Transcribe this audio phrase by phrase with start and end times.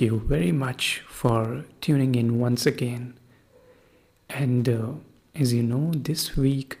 [0.00, 3.18] Thank you very much for tuning in once again.
[4.30, 4.92] And uh,
[5.34, 6.78] as you know, this week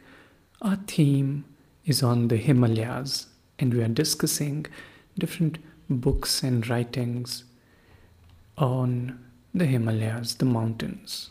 [0.62, 1.44] our theme
[1.84, 3.26] is on the Himalayas,
[3.58, 4.64] and we are discussing
[5.18, 5.58] different
[5.90, 7.44] books and writings
[8.56, 9.22] on
[9.54, 11.28] the Himalayas, the mountains.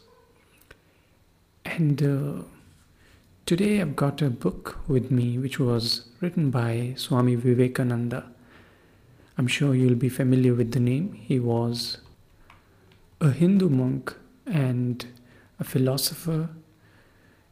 [1.65, 2.43] And uh,
[3.47, 8.29] today I've got a book with me which was written by Swami Vivekananda.
[9.39, 11.13] I'm sure you'll be familiar with the name.
[11.13, 11.99] He was
[13.21, 14.13] a Hindu monk
[14.45, 15.05] and
[15.61, 16.49] a philosopher,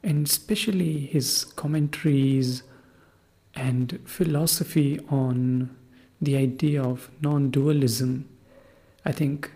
[0.04, 2.64] and especially his commentaries
[3.56, 5.78] and philosophy on
[6.22, 8.28] the idea of non dualism.
[9.06, 9.50] I think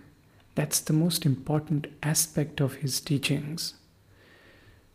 [0.56, 3.74] that's the most important aspect of his teachings.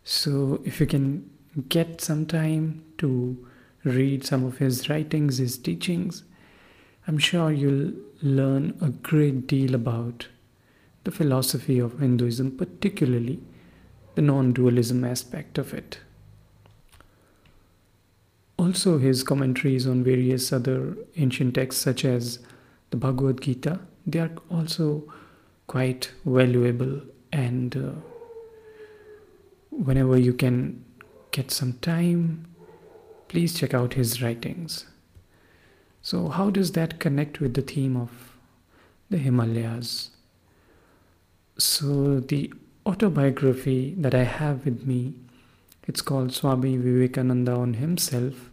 [0.04, 1.28] So, if you can
[1.68, 3.46] get some time to
[3.84, 6.22] read some of his writings, his teachings,
[7.08, 10.26] I'm sure you'll learn a great deal about
[11.04, 13.38] the philosophy of Hinduism, particularly
[14.16, 16.00] the non dualism aspect of it.
[18.58, 22.40] Also, his commentaries on various other ancient texts, such as
[22.90, 25.04] the Bhagavad Gita, they are also
[25.68, 27.02] quite valuable.
[27.32, 27.92] And uh,
[29.70, 30.84] whenever you can
[31.30, 32.46] get some time,
[33.28, 34.86] please check out his writings.
[36.06, 38.36] So, how does that connect with the theme of
[39.10, 40.10] the Himalayas?
[41.58, 42.52] So, the
[42.86, 45.14] autobiography that I have with me,
[45.88, 48.50] it's called Swami Vivekananda on himself.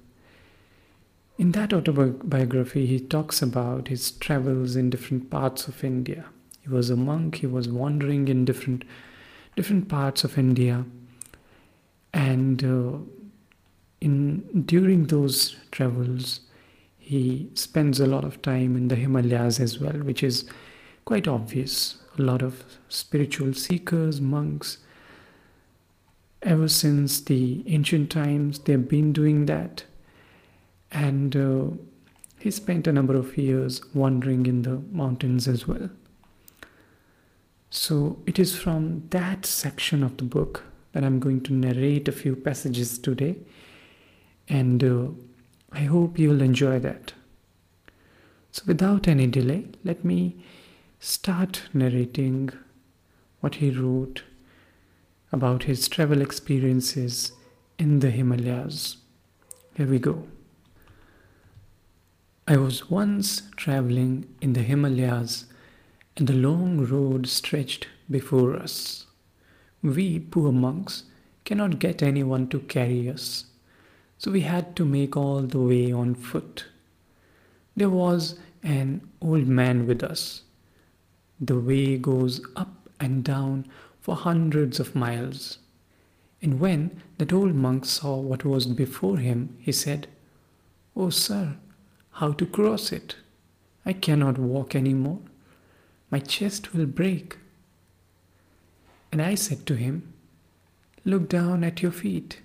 [1.38, 6.26] In that autobiography, he talks about his travels in different parts of India.
[6.64, 8.84] He was a monk, he was wandering in different
[9.56, 10.86] different parts of India.
[12.16, 12.98] And uh,
[14.02, 16.40] in during those travels,
[17.04, 20.46] he spends a lot of time in the Himalayas as well, which is
[21.04, 21.98] quite obvious.
[22.18, 24.78] A lot of spiritual seekers, monks,
[26.42, 29.84] ever since the ancient times, they've been doing that.
[30.92, 31.76] And uh,
[32.40, 35.90] he spent a number of years wandering in the mountains as well.
[37.70, 42.14] So it is from that section of the book that I'm going to narrate a
[42.14, 43.36] few passages today.
[44.48, 45.08] And uh,
[45.74, 47.14] I hope you'll enjoy that.
[48.52, 50.36] So, without any delay, let me
[51.00, 52.52] start narrating
[53.40, 54.22] what he wrote
[55.32, 57.32] about his travel experiences
[57.80, 58.98] in the Himalayas.
[59.74, 60.28] Here we go.
[62.48, 65.46] I was once traveling in the Himalayas,
[66.16, 69.08] and the long road stretched before us.
[69.82, 71.06] We poor monks
[71.46, 73.46] cannot get anyone to carry us
[74.24, 76.68] so we had to make all the way on foot.
[77.76, 80.44] There was an old man with us.
[81.42, 83.66] The way goes up and down
[84.00, 85.58] for hundreds of miles.
[86.42, 90.08] And when that old monk saw what was before him, he said,
[90.96, 91.58] Oh, sir,
[92.12, 93.18] how to cross it?
[93.86, 95.20] I cannot walk any more.
[96.10, 97.36] My chest will break.
[99.12, 100.14] And I said to him,
[101.04, 102.40] Look down at your feet.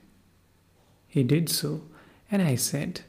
[1.09, 1.83] He did so,
[2.31, 3.01] and I said,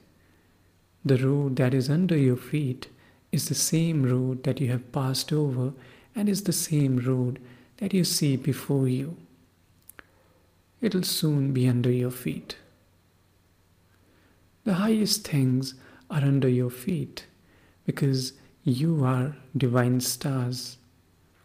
[1.03, 2.87] The road that is under your feet
[3.31, 5.73] is the same road that you have passed over,
[6.15, 7.39] and is the same road
[7.77, 9.17] that you see before you.
[10.81, 12.55] It'll soon be under your feet.
[14.63, 15.75] The highest things
[16.09, 17.25] are under your feet
[17.85, 18.33] because
[18.63, 20.77] you are divine stars.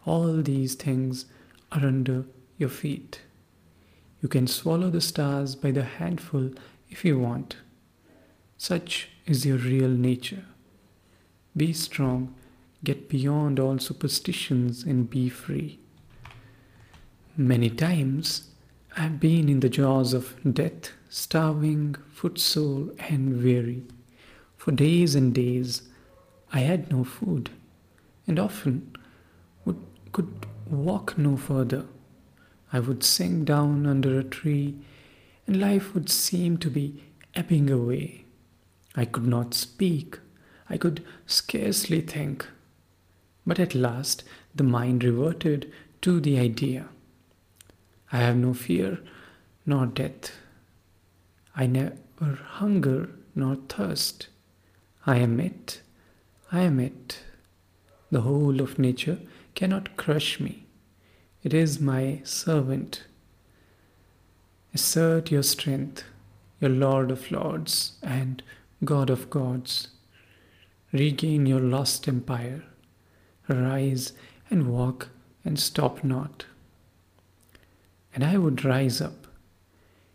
[0.06, 1.26] All these things
[1.72, 2.24] are under
[2.58, 3.20] your feet.
[4.24, 6.48] You can swallow the stars by the handful
[6.88, 7.56] if you want.
[8.56, 10.46] Such is your real nature.
[11.54, 12.34] Be strong,
[12.82, 15.78] get beyond all superstitions, and be free.
[17.36, 18.48] Many times
[18.96, 23.82] I have been in the jaws of death, starving, footsore, and weary.
[24.56, 25.82] For days and days
[26.50, 27.50] I had no food,
[28.26, 28.96] and often
[29.66, 31.84] would, could walk no further.
[32.74, 34.74] I would sink down under a tree,
[35.46, 38.24] and life would seem to be ebbing away.
[38.96, 40.18] I could not speak,
[40.68, 42.44] I could scarcely think.
[43.46, 44.24] But at last
[44.56, 45.72] the mind reverted
[46.02, 46.88] to the idea.
[48.10, 48.98] I have no fear
[49.64, 50.32] nor death.
[51.54, 54.26] I never hunger nor thirst.
[55.06, 55.80] I am it.
[56.50, 57.20] I am it.
[58.10, 59.20] The whole of nature
[59.54, 60.66] cannot crush me.
[61.44, 63.02] It is my servant.
[64.72, 66.02] Assert your strength,
[66.58, 68.42] your Lord of Lords and
[68.82, 69.88] God of Gods.
[70.90, 72.64] Regain your lost empire.
[73.46, 74.14] rise
[74.48, 75.10] and walk
[75.44, 76.46] and stop not.
[78.14, 79.26] And I would rise up,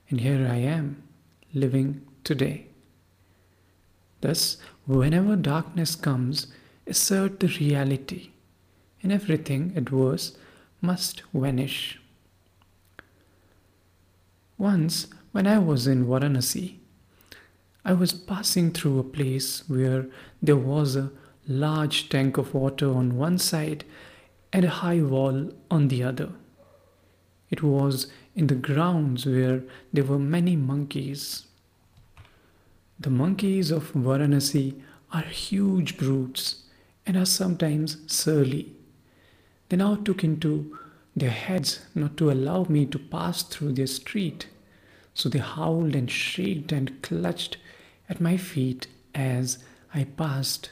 [0.10, 1.04] and here I am,
[1.54, 2.70] living today.
[4.22, 6.48] Thus, whenever darkness comes,
[6.88, 8.32] assert the reality,
[9.02, 10.36] in everything adverse
[10.82, 12.00] must vanish.
[14.58, 16.78] Once, when I was in Varanasi,
[17.86, 20.08] I was passing through a place where
[20.42, 21.12] there was a
[21.48, 23.84] large tank of water on one side
[24.52, 26.30] and a high wall on the other.
[27.50, 31.48] It was in the grounds where there were many monkeys.
[33.00, 34.82] The monkeys of Varanasi
[35.12, 36.64] are huge brutes
[37.06, 38.76] and are sometimes surly.
[39.70, 40.78] They now took into
[41.16, 44.48] their heads not to allow me to pass through their street.
[45.14, 47.58] So they howled and shrieked and clutched
[48.08, 49.60] at my feet as
[49.94, 50.72] I passed.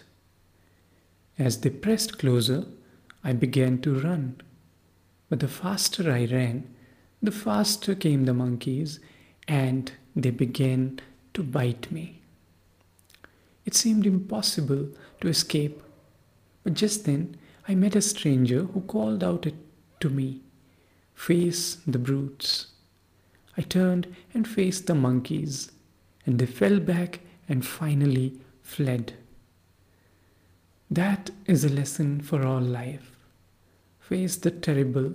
[1.37, 2.65] As they pressed closer,
[3.23, 4.41] I began to run.
[5.29, 6.73] But the faster I ran,
[7.21, 8.99] the faster came the monkeys
[9.47, 10.99] and they began
[11.33, 12.21] to bite me.
[13.65, 14.89] It seemed impossible
[15.21, 15.83] to escape,
[16.63, 17.35] but just then
[17.69, 19.45] I met a stranger who called out
[19.99, 20.41] to me,
[21.13, 22.67] Face the brutes.
[23.57, 25.71] I turned and faced the monkeys,
[26.25, 29.13] and they fell back and finally fled.
[30.89, 33.11] That is a lesson for all life.
[33.99, 35.13] Face the terrible,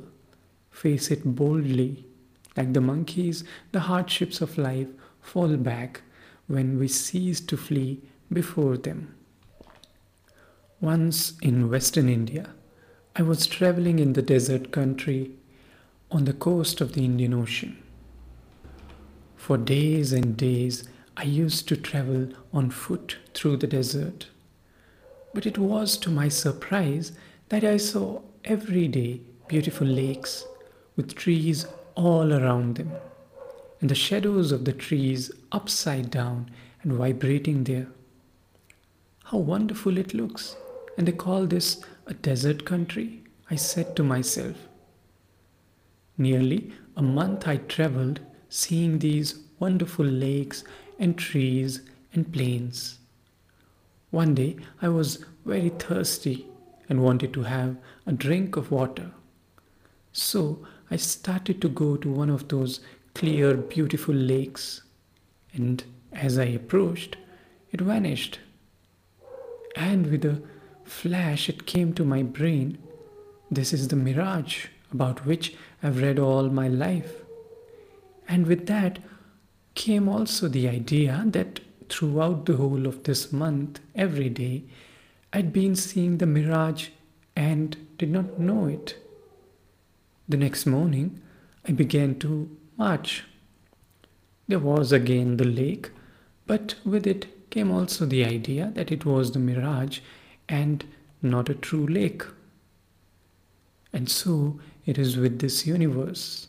[0.71, 2.05] face it boldly.
[2.57, 4.89] Like the monkeys, the hardships of life
[5.23, 6.03] fall back
[6.49, 9.15] when we cease to flee before them.
[10.83, 12.51] Once in Western India,
[13.15, 15.31] I was traveling in the desert country
[16.11, 17.81] on the coast of the Indian Ocean.
[19.37, 20.83] For days and days,
[21.17, 24.27] I used to travel on foot through the desert.
[25.33, 27.13] But it was to my surprise
[27.51, 30.45] that I saw every day beautiful lakes
[30.97, 31.65] with trees
[31.95, 32.91] all around them,
[33.81, 36.51] and the shadows of the trees upside down
[36.83, 37.87] and vibrating there.
[39.27, 40.57] How wonderful it looks!
[40.97, 44.57] And they call this a desert country, I said to myself.
[46.19, 50.65] Nearly a month I traveled seeing these wonderful lakes
[50.99, 51.81] and trees
[52.13, 52.99] and plains.
[54.11, 56.47] One day I was very thirsty
[56.89, 59.11] and wanted to have a drink of water.
[60.13, 62.81] So I started to go to one of those
[63.15, 64.83] clear, beautiful lakes,
[65.55, 67.17] and as I approached,
[67.71, 68.39] it vanished.
[69.75, 70.43] And with a
[71.01, 72.79] flash, it came to my brain
[73.53, 77.13] this is the mirage about which I've read all my life.
[78.27, 78.99] And with that
[79.75, 81.61] came also the idea that
[81.91, 84.65] throughout the whole of this month, every day,
[85.35, 86.89] I'd been seeing the mirage
[87.37, 88.97] and did not know it.
[90.27, 91.21] The next morning,
[91.69, 93.25] I began to march.
[94.49, 95.91] There was again the lake,
[96.47, 100.01] but with it came also the idea that it was the mirage
[100.61, 100.85] and
[101.23, 102.25] not a true lake.
[103.93, 106.49] And so it is with this universe.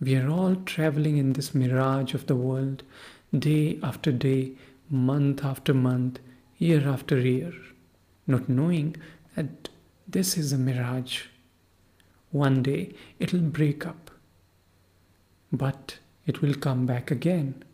[0.00, 2.82] We are all traveling in this mirage of the world,
[3.36, 4.52] day after day,
[4.90, 6.18] month after month,
[6.58, 7.52] year after year,
[8.26, 8.96] not knowing
[9.36, 9.70] that
[10.06, 11.22] this is a mirage.
[12.30, 14.10] One day it'll break up,
[15.50, 17.64] but it will come back again.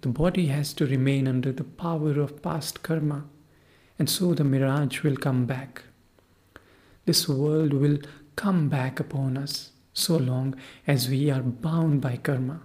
[0.00, 3.24] The body has to remain under the power of past karma,
[3.98, 5.82] and so the mirage will come back.
[7.04, 7.98] This world will
[8.36, 10.54] come back upon us so long
[10.86, 12.60] as we are bound by karma.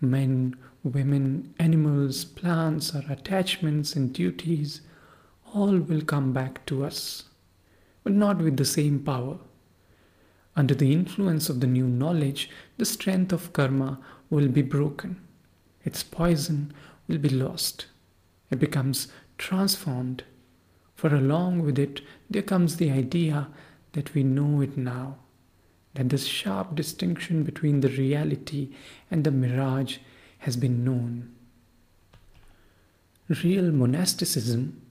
[0.00, 4.80] Men, women, animals, plants, our attachments and duties
[5.54, 7.24] all will come back to us,
[8.02, 9.38] but not with the same power.
[10.56, 13.98] Under the influence of the new knowledge, the strength of karma
[14.30, 15.20] will be broken.
[15.84, 16.72] Its poison
[17.06, 17.86] will be lost.
[18.50, 20.24] It becomes transformed.
[20.94, 22.00] For along with it,
[22.30, 23.48] there comes the idea
[23.92, 25.16] that we know it now,
[25.94, 28.70] that this sharp distinction between the reality
[29.10, 29.98] and the mirage
[30.38, 31.34] has been known.
[33.42, 34.82] Real monasticism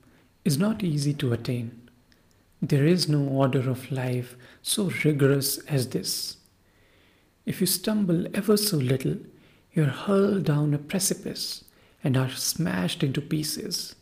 [0.44, 1.90] is not easy to attain.
[2.62, 6.38] There is no order of life so rigorous as this.
[7.46, 9.18] If you stumble ever so little,
[9.74, 11.66] you are hurled down a precipice
[12.04, 13.96] and are smashed into pieces.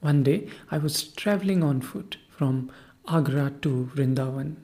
[0.00, 2.70] One day I was traveling on foot from
[3.08, 4.56] Agra to Vrindavan.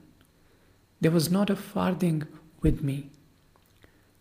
[1.01, 2.23] There was not a farthing
[2.61, 3.09] with me.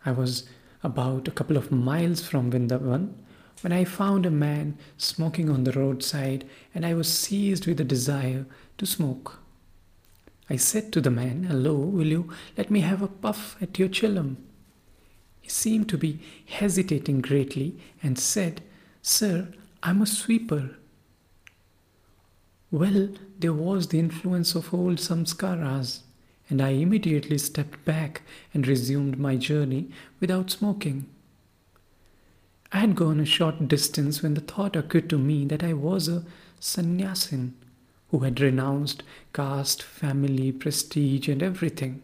[0.04, 0.48] I was
[0.82, 3.14] about a couple of miles from Vrindavan
[3.60, 6.44] when I found a man smoking on the roadside,
[6.74, 8.44] and I was seized with a desire
[8.76, 9.38] to smoke.
[10.50, 13.88] I said to the man, Hello, will you let me have a puff at your
[13.88, 14.36] chillum?
[15.40, 18.62] He seemed to be hesitating greatly and said,
[19.00, 19.48] Sir,
[19.82, 20.76] I'm a sweeper.
[22.74, 26.00] Well, there was the influence of old samskaras,
[26.50, 31.06] and I immediately stepped back and resumed my journey without smoking.
[32.72, 36.08] I had gone a short distance when the thought occurred to me that I was
[36.08, 36.24] a
[36.58, 37.54] sannyasin
[38.10, 42.02] who had renounced caste, family, prestige, and everything.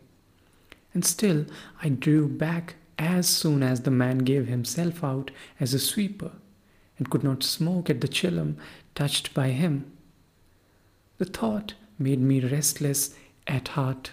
[0.95, 1.47] And still
[1.83, 6.31] I drew back as soon as the man gave himself out as a sweeper
[6.97, 8.55] and could not smoke at the chillum
[8.95, 9.91] touched by him.
[11.21, 13.15] The thought made me restless
[13.47, 14.12] at heart.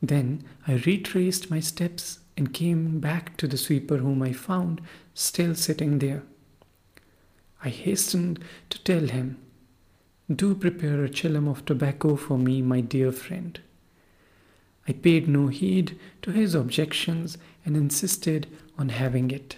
[0.00, 4.80] Then I retraced my steps and came back to the sweeper whom I found
[5.14, 6.22] still sitting there.
[7.64, 8.38] I hastened
[8.70, 9.38] to tell him,
[10.32, 13.58] Do prepare a chillum of tobacco for me, my dear friend.
[14.86, 18.46] I paid no heed to his objections and insisted
[18.78, 19.56] on having it.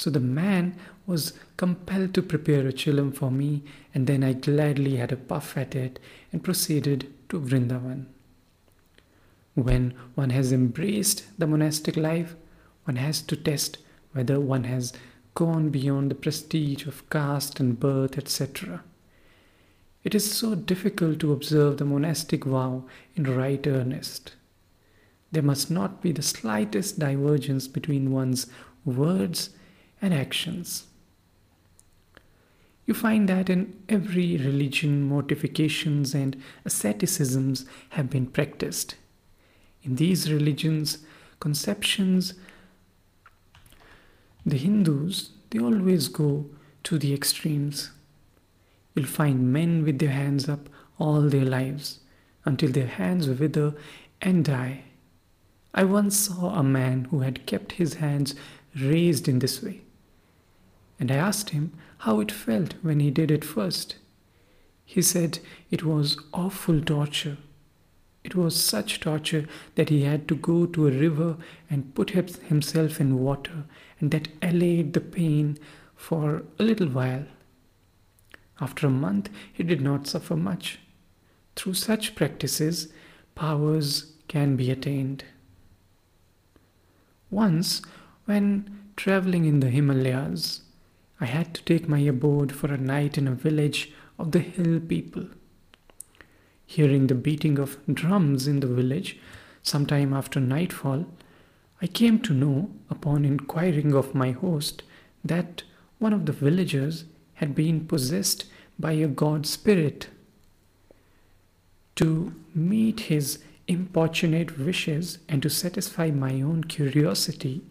[0.00, 0.76] So the man
[1.06, 3.64] was compelled to prepare a chillum for me,
[3.94, 5.98] and then I gladly had a puff at it
[6.32, 8.06] and proceeded to Vrindavan.
[9.52, 12.34] When one has embraced the monastic life,
[12.84, 13.76] one has to test
[14.12, 14.94] whether one has
[15.34, 18.82] gone beyond the prestige of caste and birth, etc.
[20.02, 24.32] It is so difficult to observe the monastic vow in right earnest.
[25.30, 28.46] There must not be the slightest divergence between one's
[28.86, 29.50] words
[30.00, 30.84] and actions.
[32.86, 38.96] You find that in every religion, mortifications and asceticisms have been practiced.
[39.82, 40.98] In these religions,
[41.38, 42.34] conceptions,
[44.44, 46.46] the Hindus, they always go
[46.84, 47.90] to the extremes.
[48.94, 52.00] You'll find men with their hands up all their lives
[52.44, 53.74] until their hands wither
[54.20, 54.84] and die.
[55.72, 58.34] I once saw a man who had kept his hands
[58.74, 59.82] raised in this way,
[61.00, 63.96] and I asked him how it felt when he did it first.
[64.84, 65.38] He said
[65.70, 67.38] it was awful torture.
[68.22, 71.38] It was such torture that he had to go to a river
[71.70, 73.64] and put himself in water,
[73.98, 75.58] and that allayed the pain
[75.96, 77.24] for a little while.
[78.60, 80.80] After a month, he did not suffer much.
[81.56, 82.92] Through such practices,
[83.34, 85.24] powers can be attained.
[87.30, 87.80] Once,
[88.26, 90.60] when traveling in the Himalayas,
[91.20, 94.80] I had to take my abode for a night in a village of the hill
[94.80, 95.26] people.
[96.64, 99.18] Hearing the beating of drums in the village
[99.62, 101.06] sometime after nightfall,
[101.82, 104.82] I came to know, upon inquiring of my host,
[105.24, 105.62] that
[105.98, 108.46] one of the villagers had been possessed
[108.78, 110.08] by a god spirit.
[111.96, 117.62] To meet his importunate wishes and to satisfy my own curiosity,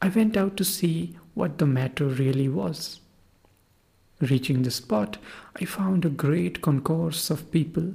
[0.00, 3.00] I went out to see what the matter really was.
[4.20, 5.16] Reaching the spot,
[5.56, 7.94] I found a great concourse of people.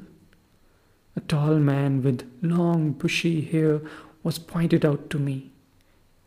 [1.16, 3.82] A tall man with long bushy hair
[4.24, 5.52] was pointed out to me,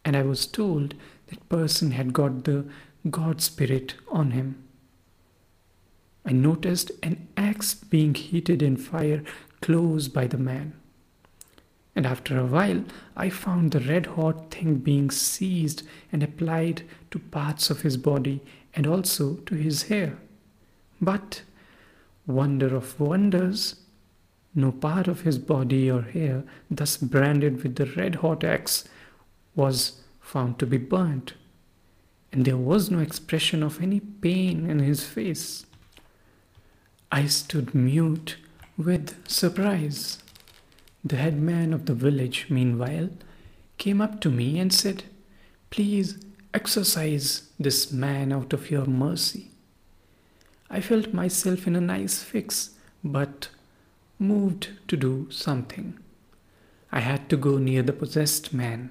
[0.05, 0.95] and I was told
[1.27, 2.65] that person had got the
[3.11, 4.63] God spirit on him.
[6.25, 9.25] I noticed an axe being heated in fire
[9.61, 10.75] close by the man.
[11.99, 12.85] And after a while,
[13.17, 18.41] I found the red hot thing being seized and applied to parts of his body
[18.73, 20.17] and also to his hair.
[21.01, 21.43] But,
[22.25, 23.81] wonder of wonders,
[24.55, 28.85] no part of his body or hair, thus branded with the red hot axe,
[29.57, 31.35] was found to be burnt
[32.31, 35.67] and there was no expression of any pain in his face.
[37.11, 38.37] I stood mute
[38.77, 40.19] with surprise.
[41.05, 43.11] The headman of the village, meanwhile,
[43.79, 45.05] came up to me and said,
[45.71, 46.19] Please
[46.53, 49.51] exorcise this man out of your mercy.
[50.71, 52.71] I felt myself in a nice fix,
[53.05, 53.49] but
[54.19, 55.99] moved to do something.
[56.91, 58.91] I had to go near the possessed man.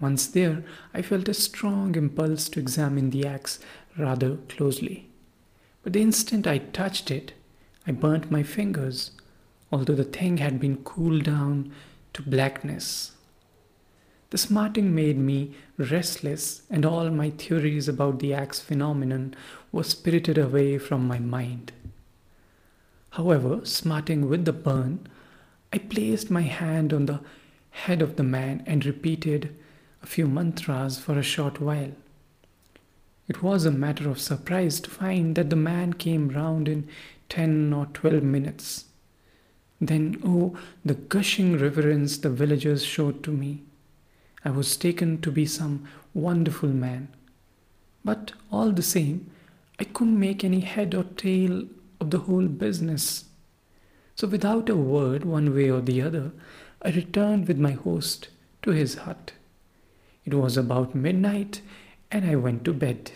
[0.00, 3.58] Once there, I felt a strong impulse to examine the axe
[3.98, 5.08] rather closely.
[5.82, 7.34] But the instant I touched it,
[7.86, 9.10] I burnt my fingers,
[9.72, 11.72] although the thing had been cooled down
[12.12, 13.12] to blackness.
[14.30, 19.34] The smarting made me restless, and all my theories about the axe phenomenon
[19.72, 21.72] were spirited away from my mind.
[23.10, 25.08] However, smarting with the burn,
[25.72, 27.20] I placed my hand on the
[27.70, 29.56] head of the man and repeated
[30.02, 31.92] a few mantras for a short while.
[33.28, 36.88] It was a matter of surprise to find that the man came round in
[37.28, 38.86] 10 or 12 minutes.
[39.80, 43.62] Then, oh, the gushing reverence the villagers showed to me.
[44.44, 47.08] I was taken to be some wonderful man.
[48.04, 49.30] But all the same,
[49.78, 51.64] I couldn't make any head or tail
[52.00, 53.24] of the whole business.
[54.16, 56.32] So, without a word, one way or the other,
[56.82, 58.28] I returned with my host
[58.62, 59.32] to his hut.
[60.24, 61.62] It was about midnight,
[62.10, 63.12] and I went to bed.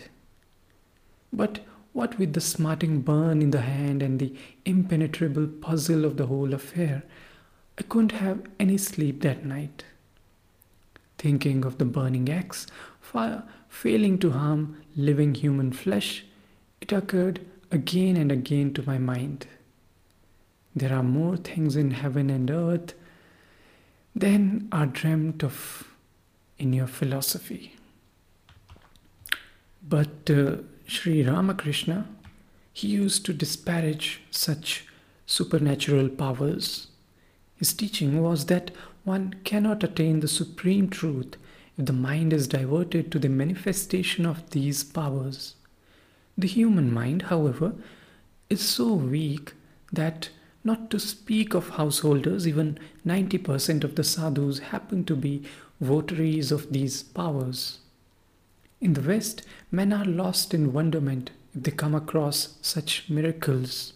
[1.31, 1.59] But
[1.95, 4.35] what with the smarting burn in the hand and the
[4.65, 7.03] impenetrable puzzle of the whole affair,
[7.79, 9.85] I couldn't have any sleep that night.
[11.17, 12.67] Thinking of the burning axe,
[12.99, 16.25] fire failing to harm living human flesh,
[16.81, 17.39] it occurred
[17.71, 19.47] again and again to my mind.
[20.75, 22.93] There are more things in heaven and earth
[24.13, 25.87] than are dreamt of
[26.57, 27.77] in your philosophy.
[29.87, 30.57] But uh,
[30.87, 32.07] Sri Ramakrishna,
[32.71, 34.85] he used to disparage such
[35.25, 36.87] supernatural powers.
[37.57, 38.69] His teaching was that
[39.03, 41.37] one cannot attain the supreme truth
[41.77, 45.55] if the mind is diverted to the manifestation of these powers.
[46.37, 47.73] The human mind, however,
[48.49, 49.53] is so weak
[49.91, 50.29] that,
[50.63, 55.43] not to speak of householders, even 90% of the sadhus happen to be
[55.81, 57.79] votaries of these powers.
[58.81, 59.41] In the West,
[59.71, 63.93] men are lost in wonderment if they come across such miracles.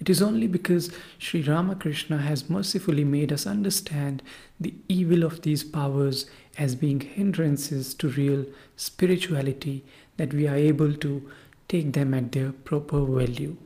[0.00, 4.22] It is only because Sri Ramakrishna has mercifully made us understand
[4.60, 6.26] the evil of these powers
[6.56, 9.84] as being hindrances to real spirituality
[10.16, 11.30] that we are able to
[11.68, 13.56] take them at their proper value.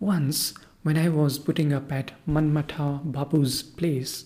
[0.00, 4.24] Once, when I was putting up at Manmatha Babu's place,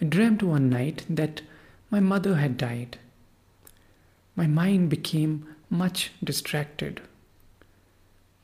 [0.00, 1.42] I dreamt one night that
[1.90, 2.98] my mother had died
[4.36, 7.00] my mind became much distracted.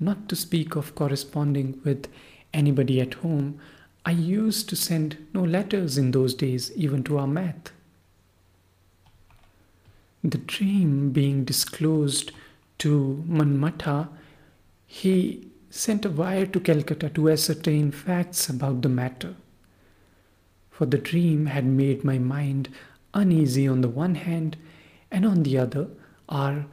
[0.00, 2.08] Not to speak of corresponding with
[2.52, 3.60] anybody at home,
[4.04, 7.70] I used to send no letters in those days, even to our math.
[10.24, 12.32] The dream being disclosed
[12.78, 14.08] to Manmatha,
[14.86, 19.36] he sent a wire to Calcutta to ascertain facts about the matter.
[20.70, 22.68] For the dream had made my mind
[23.14, 24.56] uneasy on the one hand
[25.12, 25.86] and on the other,
[26.28, 26.66] are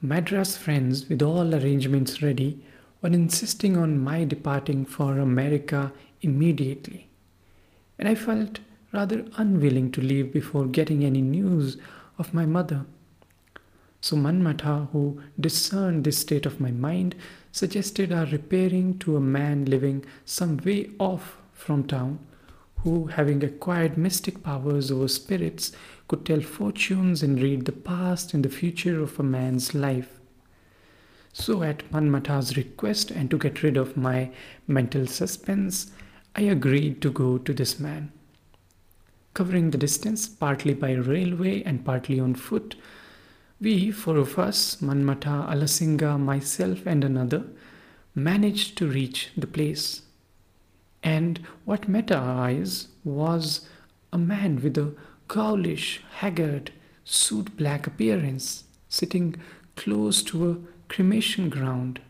[0.00, 2.62] Madras friends, with all arrangements ready,
[3.02, 7.08] were insisting on my departing for America immediately.
[7.98, 8.60] And I felt
[8.92, 11.78] rather unwilling to leave before getting any news
[12.16, 12.84] of my mother.
[14.00, 17.16] So Manmatha, who discerned this state of my mind,
[17.50, 22.20] suggested our repairing to a man living some way off from town,
[22.82, 25.72] who, having acquired mystic powers over spirits,
[26.06, 30.18] could tell fortunes and read the past and the future of a man's life.
[31.32, 34.30] So, at Manmatha's request and to get rid of my
[34.66, 35.92] mental suspense,
[36.34, 38.12] I agreed to go to this man.
[39.34, 42.74] Covering the distance partly by railway and partly on foot,
[43.60, 47.44] we, four of us, Manmatha, Alasinga, myself, and another,
[48.14, 50.02] managed to reach the place.
[51.08, 53.66] And what met our eyes was
[54.12, 54.94] a man with a
[55.26, 56.70] ghoulish, haggard,
[57.02, 59.36] soot black appearance, sitting
[59.74, 60.58] close to a
[60.92, 62.00] cremation ground.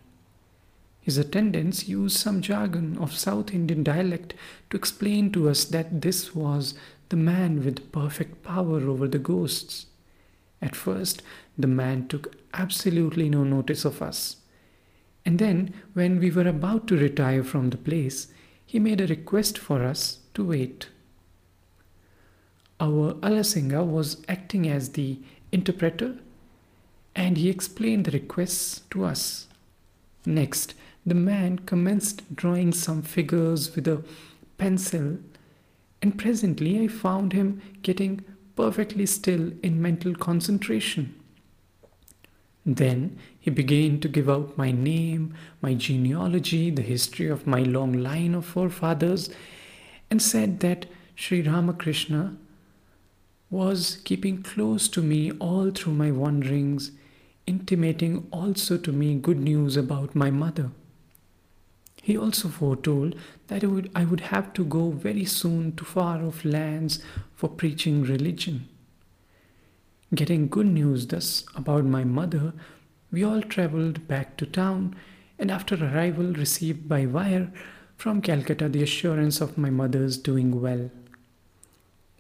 [1.01, 4.35] His attendants used some jargon of South Indian dialect
[4.71, 6.75] to explain to us that this was
[7.09, 9.87] the man with perfect power over the ghosts.
[10.61, 11.23] At first,
[11.57, 14.39] the man took absolutely no notice of us.
[15.25, 18.27] And then, when we were about to retire from the place,
[18.69, 20.91] he made a request for us to wait.
[22.79, 26.19] Our Alasinga was acting as the interpreter
[27.17, 29.47] and he explained the requests to us.
[30.27, 30.75] Next,
[31.07, 34.05] the man commenced drawing some figures with a
[34.59, 35.17] pencil,
[36.03, 38.23] and presently I found him getting
[38.55, 41.15] perfectly still in mental concentration.
[42.69, 47.95] Then he began to give out my name, my genealogy, the history of my long
[47.95, 49.31] line of forefathers,
[50.11, 52.37] and said that Sri Ramakrishna
[53.49, 56.91] was keeping close to me all through my wanderings,
[57.47, 60.71] intimating also to me good news about my mother.
[62.03, 63.15] He also foretold
[63.47, 67.03] that I would, I would have to go very soon to far off lands
[67.35, 68.69] for preaching religion.
[70.15, 72.55] Getting good news thus about my mother,
[73.13, 74.97] we all travelled back to town,
[75.39, 77.53] and after arrival received by wire
[77.97, 80.91] from Calcutta the assurance of my mother's doing well.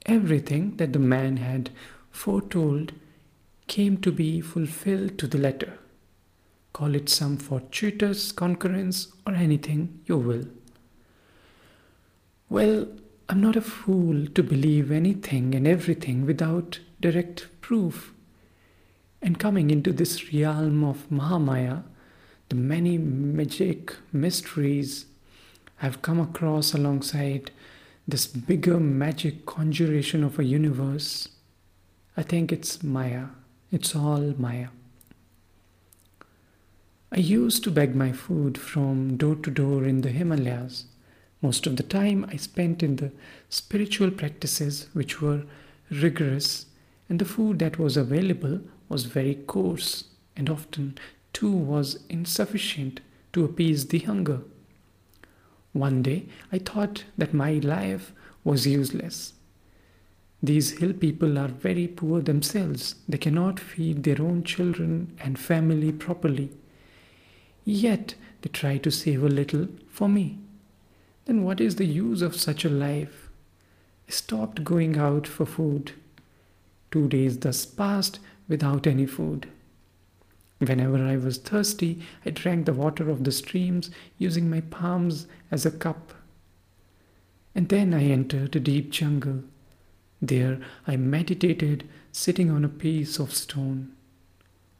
[0.06, 1.70] Everything that the man had
[2.10, 2.92] foretold
[3.68, 5.78] came to be fulfilled to the letter.
[6.78, 10.44] call it some fortuitous concurrence or anything you will.
[12.48, 12.86] Well,
[13.28, 18.14] I'm not a fool to believe anything and everything without direct proof.
[19.20, 21.82] And coming into this realm of Mahamaya,
[22.48, 25.04] the many magic mysteries
[25.82, 27.50] I've come across alongside
[28.06, 31.28] this bigger magic conjuration of a universe,
[32.16, 33.26] I think it's Maya.
[33.70, 34.68] It's all Maya.
[37.12, 40.86] I used to beg my food from door to door in the Himalayas.
[41.42, 43.12] Most of the time I spent in the
[43.50, 45.42] spiritual practices which were
[45.90, 46.64] rigorous,
[47.08, 50.04] and the food that was available was very coarse,
[50.36, 50.98] and often
[51.32, 53.00] too was insufficient
[53.32, 54.40] to appease the hunger.
[55.72, 58.12] One day I thought that my life
[58.44, 59.34] was useless.
[60.42, 62.94] These hill people are very poor themselves.
[63.08, 66.50] They cannot feed their own children and family properly.
[67.64, 70.38] Yet they try to save a little for me.
[71.26, 73.28] Then what is the use of such a life?
[74.08, 75.92] I stopped going out for food.
[76.90, 79.48] Two days thus passed without any food.
[80.58, 85.64] Whenever I was thirsty, I drank the water of the streams using my palms as
[85.64, 86.12] a cup.
[87.54, 89.44] And then I entered a deep jungle.
[90.20, 93.92] There I meditated sitting on a piece of stone.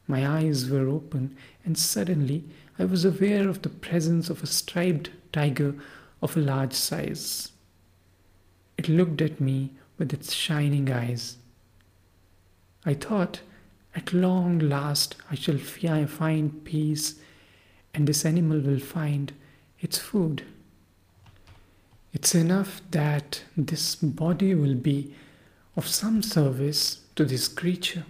[0.07, 2.43] My eyes were open, and suddenly
[2.77, 5.75] I was aware of the presence of a striped tiger
[6.21, 7.51] of a large size.
[8.77, 11.37] It looked at me with its shining eyes.
[12.85, 13.41] I thought
[13.95, 17.15] at long last I shall find peace,
[17.93, 19.33] and this animal will find
[19.79, 20.43] its food.
[22.13, 25.13] It's enough that this body will be
[25.75, 28.05] of some service to this creature.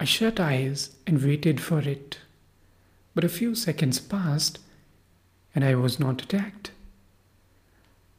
[0.00, 2.18] I shut eyes and waited for it,
[3.14, 4.60] but a few seconds passed
[5.54, 6.70] and I was not attacked.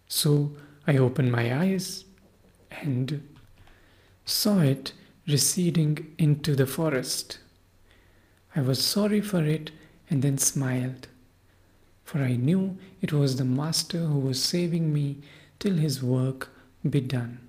[0.07, 0.51] So
[0.85, 2.03] I opened my eyes
[2.69, 3.21] and
[4.29, 4.93] saw it
[5.27, 7.39] receding into the forest.
[8.55, 9.71] I was sorry for it
[10.09, 11.07] and then smiled,
[12.03, 15.17] for I knew it was the Master who was saving me
[15.59, 16.49] till his work
[16.87, 17.48] be done.